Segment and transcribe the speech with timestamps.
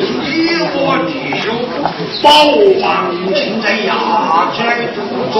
[0.00, 1.44] 你我弟兄，
[2.22, 2.26] 把
[2.80, 2.84] 王
[3.34, 3.90] 庆在衙
[4.56, 4.58] 宅
[4.94, 4.98] 途
[5.32, 5.36] 中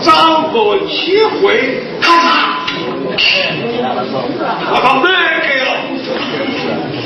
[0.00, 0.08] 找
[0.50, 0.54] 个
[0.86, 3.16] 机会打他，
[4.70, 5.04] 把他卖
[5.42, 5.66] 给了，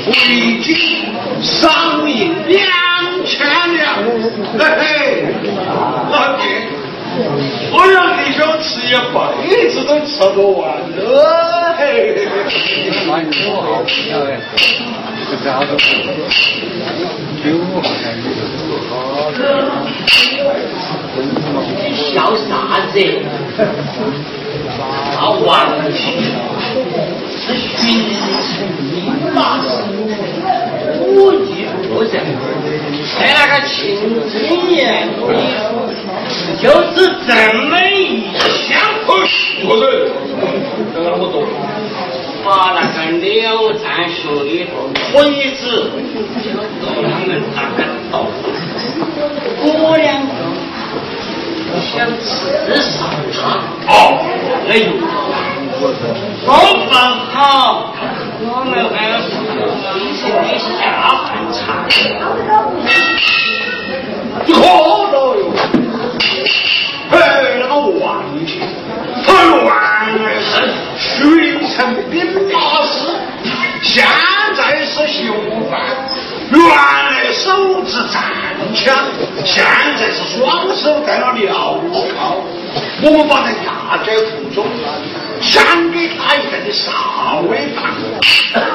[0.05, 0.09] 回
[0.61, 0.69] 京
[1.41, 2.59] 赏银两
[3.25, 3.31] 千
[3.77, 3.79] 两，
[4.57, 4.83] 嘿嘿，
[6.11, 6.41] 老弟，
[7.71, 9.15] 我让弟兄吃一辈
[9.69, 10.61] 子都吃不完
[10.91, 10.99] 呢，
[11.77, 11.81] 嘿
[12.15, 12.49] 嘿嘿。
[15.31, 15.37] 你，
[21.95, 22.51] 笑啥
[22.91, 22.95] 子？
[25.17, 25.47] 啊，王
[25.93, 25.99] 庆
[27.31, 27.79] 是巡
[28.41, 28.51] 城
[29.33, 29.67] 大师，
[30.99, 32.13] 武艺不正，
[33.17, 33.75] 在那个清
[34.29, 34.33] 真
[34.67, 35.09] 殿里，
[36.61, 37.29] 就是这
[37.67, 37.95] 么一
[38.67, 38.69] 相
[39.05, 39.09] 嘿，
[39.63, 39.81] 不是，
[40.93, 41.35] 这个我懂。
[42.43, 42.80] 把那
[43.21, 44.65] 个刘占水
[45.13, 45.91] 鬼子
[46.81, 47.61] 都他们那
[48.11, 48.25] 个，
[49.61, 50.29] 我两个
[51.79, 52.25] 想刺
[52.81, 52.89] 杀
[53.31, 53.39] 他。
[53.87, 53.93] 哦，
[54.67, 54.85] 哎呦，
[56.43, 56.89] 说不
[57.31, 57.93] 好，
[58.41, 59.21] 我们还要一
[60.17, 60.81] 起的下
[61.27, 61.59] 饭茶。
[64.47, 65.41] 可了哟！
[67.11, 67.15] 哎，
[67.59, 68.01] 那个王
[68.47, 68.49] 庆，
[69.25, 69.29] 他
[70.07, 70.49] 原来是
[70.97, 70.99] 巡
[71.67, 71.75] 城
[72.09, 72.13] 兵
[72.51, 72.55] 马，
[73.91, 74.07] 现
[74.55, 75.33] 在是囚
[75.69, 75.81] 犯。
[76.49, 78.23] 原来手持战
[78.73, 78.95] 枪，
[79.43, 79.65] 现
[79.97, 81.77] 在是双手戴了镣铐。
[83.03, 84.65] 我们把他押在途中，
[85.41, 86.91] 想给他一个的杀
[87.49, 87.83] 威棒，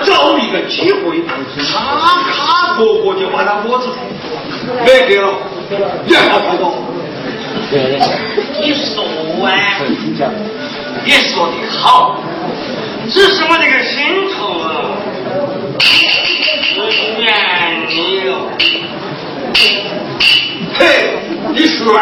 [0.05, 3.89] 找一个机会，咔咔过过就把他脖子
[4.85, 5.33] 没给了。
[6.05, 6.75] 你还看到？
[8.61, 9.03] 你说
[9.47, 9.51] 啊，
[11.05, 12.21] 你说的好，
[13.11, 14.96] 只是我这个心头啊，
[15.81, 17.27] 是怨
[17.89, 18.29] 你哟。
[20.75, 20.85] 嘿，
[21.55, 21.95] 你悬的，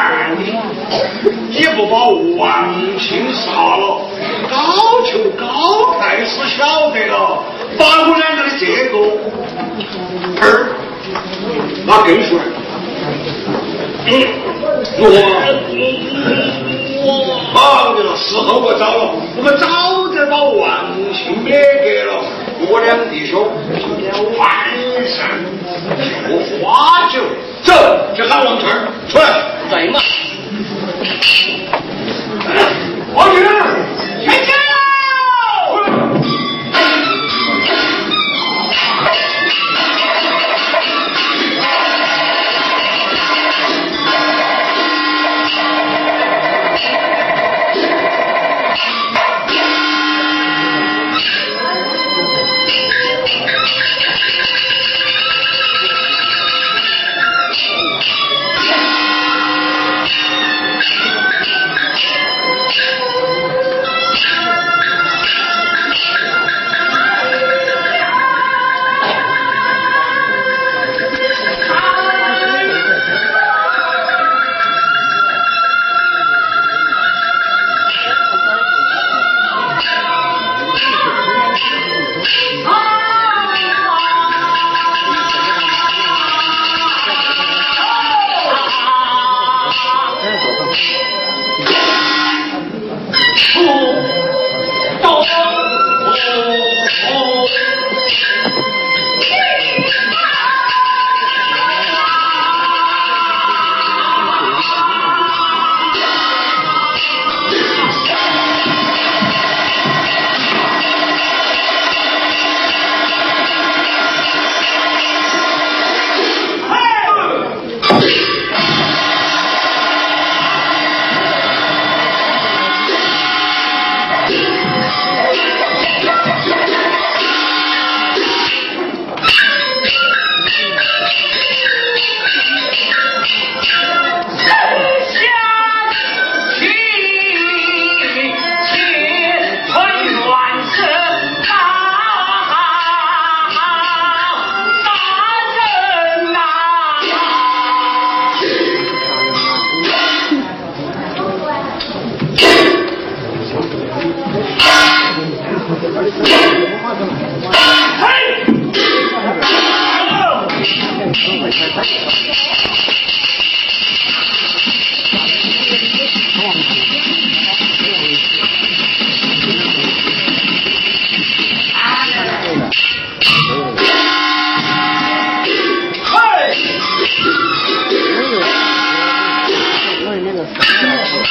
[1.48, 3.82] 你不把王庆杀了，
[4.50, 4.56] 高
[5.04, 7.44] 俅高太师晓得了，
[7.78, 8.94] 把我两个的这个
[10.40, 10.44] 儿，
[11.86, 12.38] 那更悬。
[14.98, 15.02] 我
[17.52, 21.52] 好的了，时候不早了，我们早点把王庆也
[21.82, 22.24] 给了。
[22.60, 23.50] 我两弟兄
[24.38, 24.46] 晚
[25.06, 25.28] 上
[26.28, 27.20] 就花酒，
[27.62, 27.72] 走，
[28.14, 29.24] 去喊王春儿出来。
[29.70, 30.00] 对嘛？
[33.14, 33.28] 王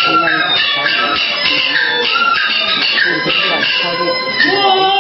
[0.06, 1.00] 那一场操作，
[2.92, 4.93] 就是不知道操作。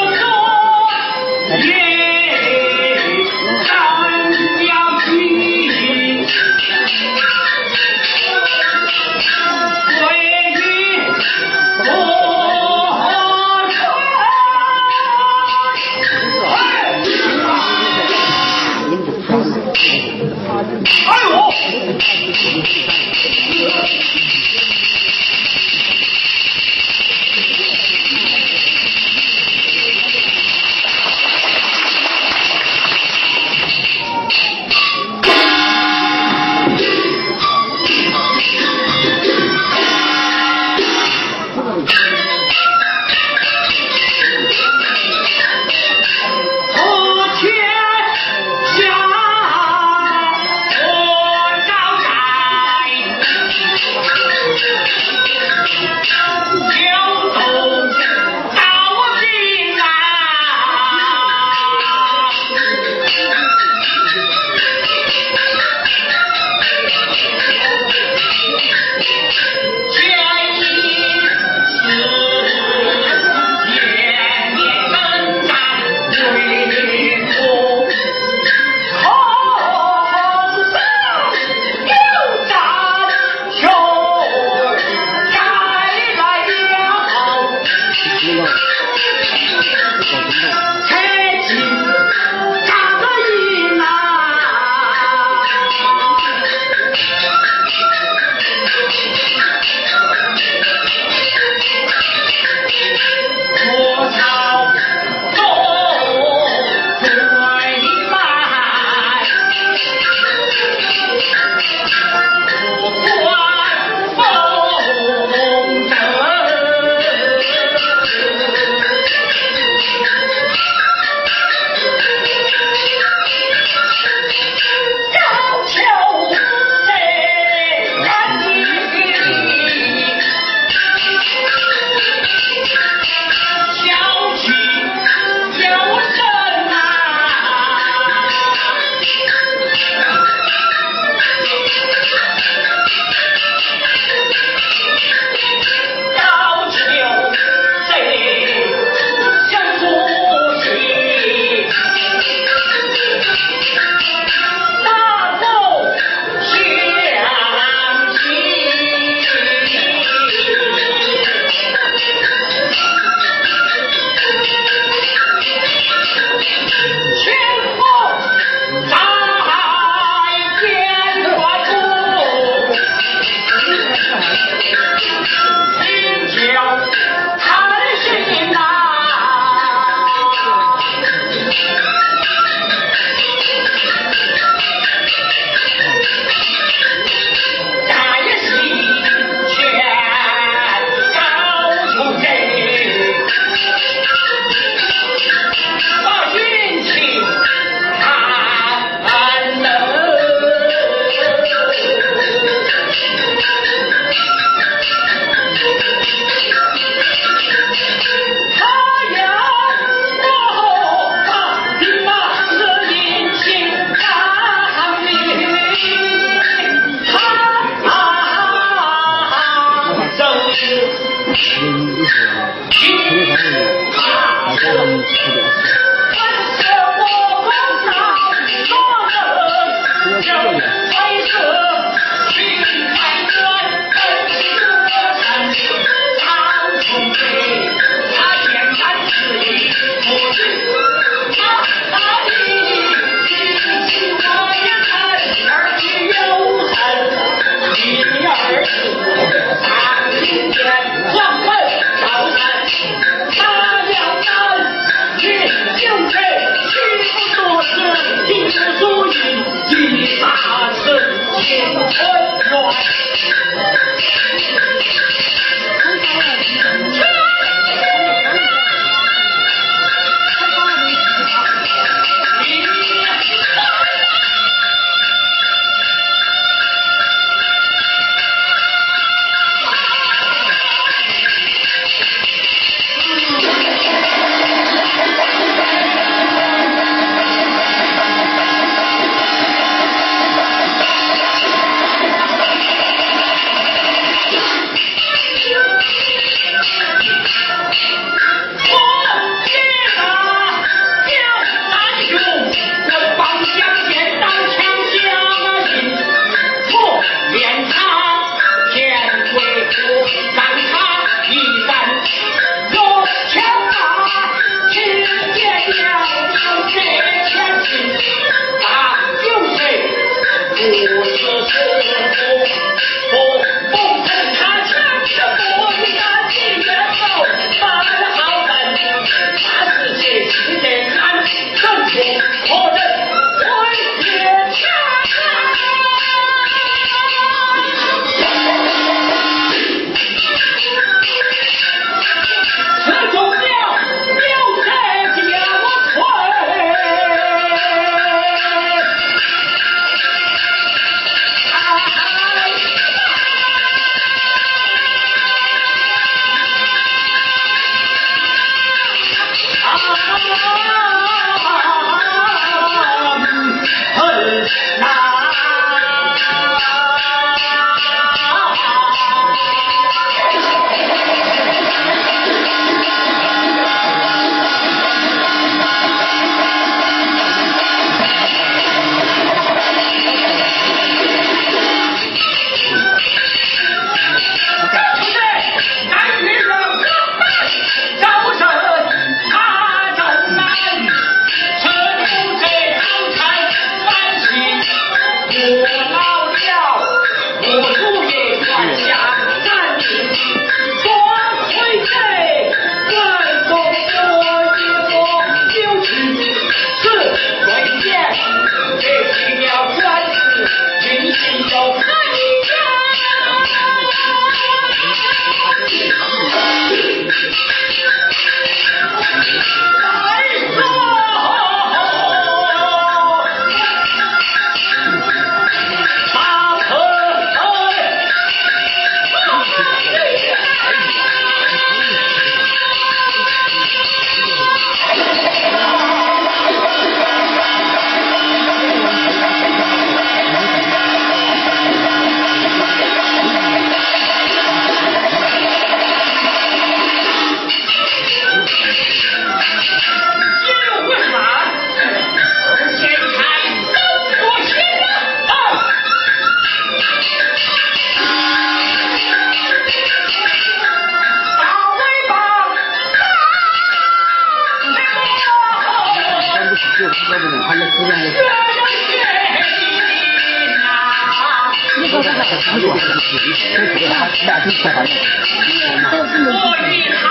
[474.83, 477.03] 我与他。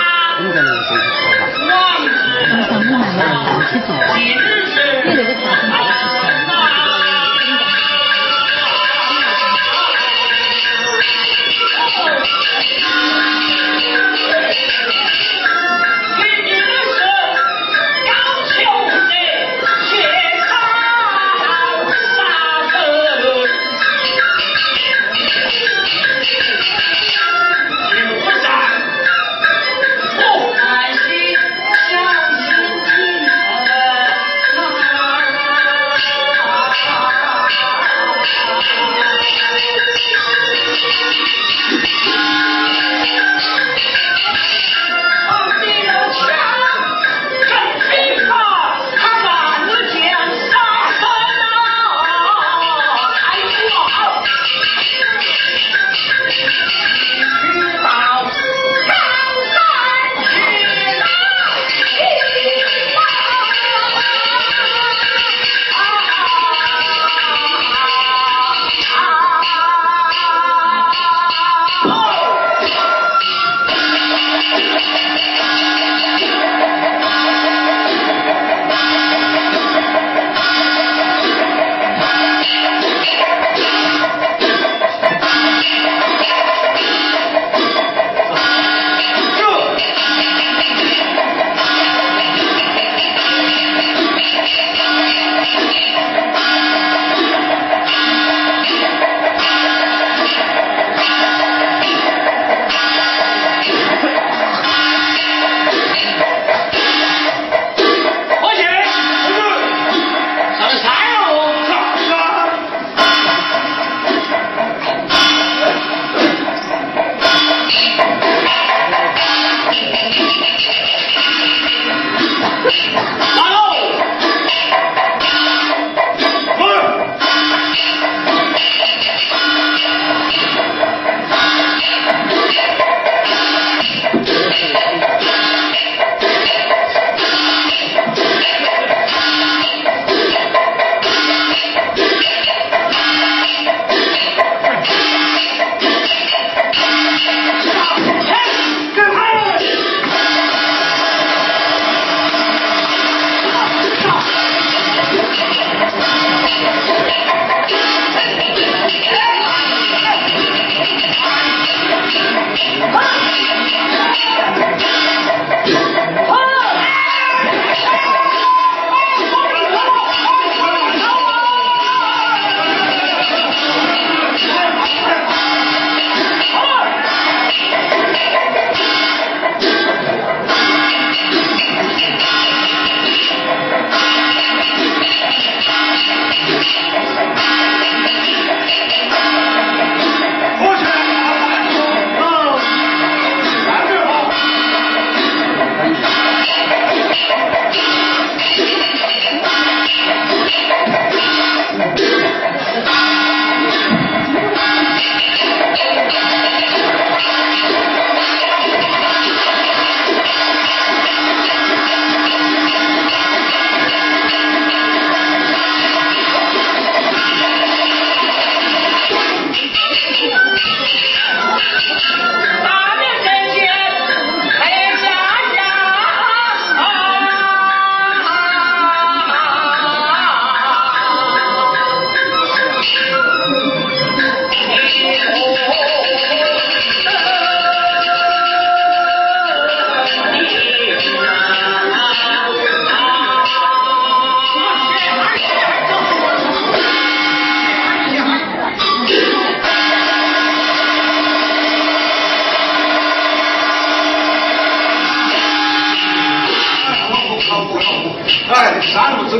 [0.42, 1.80] 忘
[2.18, 2.62] 记了。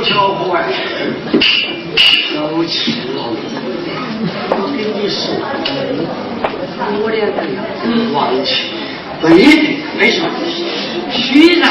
[0.03, 3.31] 交不完收钱了
[4.51, 5.21] 我跟你说
[7.01, 7.59] 我两个要
[8.12, 8.49] 忘记
[9.21, 10.29] 不一定没错
[11.11, 11.71] 虽然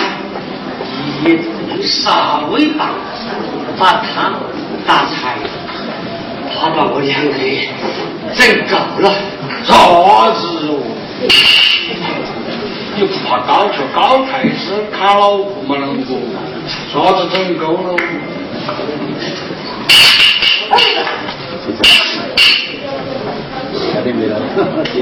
[1.24, 2.94] 你杀了我一把
[3.78, 4.32] 把他
[4.86, 5.38] 打残
[6.54, 7.34] 他把我两个
[8.34, 9.13] 整够了
[9.63, 9.76] 啥
[10.32, 10.72] 子哦
[12.95, 15.75] 你不怕高球高太子卡老婆吗？
[15.77, 16.12] 啷个？
[16.91, 17.95] 啥子整够了？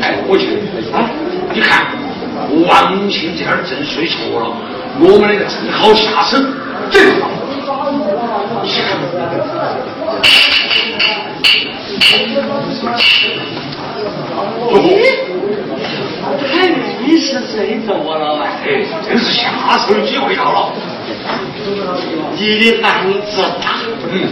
[0.01, 0.43] 哎，我去
[0.93, 1.09] 啊！
[1.53, 1.87] 你看，
[2.67, 4.45] 王庆这儿正睡着了，
[4.99, 6.37] 我们那个正好下手，
[6.91, 6.93] 走。
[16.51, 16.67] 还
[17.05, 18.45] 硬是睡着我了哎！
[18.63, 18.67] 哎，
[19.03, 20.71] 真是下手的机会到了。
[22.49, 23.77] 你的胆子大，
[24.11, 24.27] 嗯，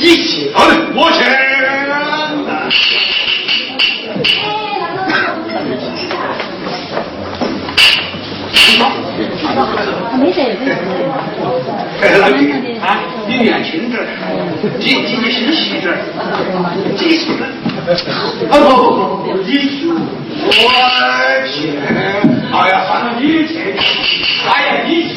[0.00, 0.50] 你去。
[0.52, 1.22] 好的，我去。
[10.18, 10.74] 没得，没得。
[12.02, 14.02] 哎，老弟啊，你年轻点，
[14.80, 15.96] 你你你心细点儿，
[16.96, 17.46] 记住了。
[18.50, 19.92] 哦不不不，你去，我
[21.46, 21.54] 去。
[22.52, 23.52] 哎呀，反正你去，
[24.48, 25.14] 哎呀你去，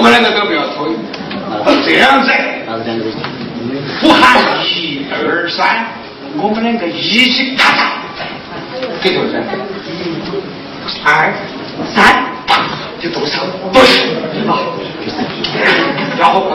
[0.00, 0.96] 我们两个都不要推，
[1.84, 2.32] 这样子。
[4.00, 5.88] 不喊一二三，
[6.38, 7.80] 我们两个一起咔嚓，
[9.02, 9.36] 给多少？
[11.04, 11.30] 二
[11.94, 12.24] 三，
[12.98, 13.42] 就动手，
[13.74, 13.82] 对，
[14.48, 14.56] 啊，
[16.18, 16.48] 然后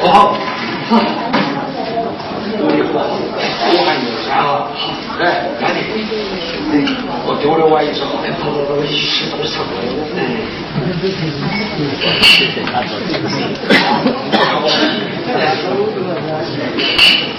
[0.00, 0.38] 不好，
[2.60, 3.02] 我的不好，
[3.66, 4.32] 我喊一二
[5.18, 5.26] 三啊，好，来，
[5.60, 6.86] 来你，
[7.26, 9.64] 我丢了我一只，好，跑跑跑，一起动手，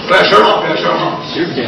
[0.06, 1.00] 不要事儿了，不要事儿了，
[1.32, 1.62] 是这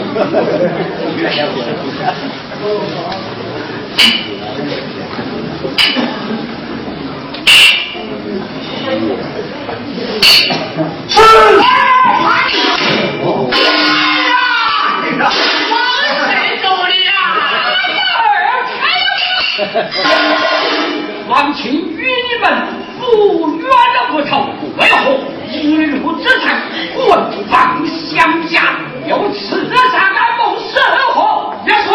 [21.29, 22.51] 王庆与你们
[22.99, 25.13] 不远了不成，为何
[25.51, 26.51] 一路之上
[26.97, 28.63] 文房相加，
[29.07, 31.53] 又刺杀俺孟十二河？
[31.67, 31.91] 也说，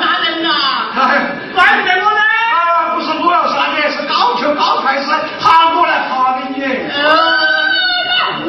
[0.00, 0.48] 大人呐，
[1.54, 2.20] 怪不得我呢！
[2.52, 5.06] 啊，不是我要杀你，是高俅高太师
[5.38, 6.58] 喊我来罚给你。
[8.44, 8.46] 我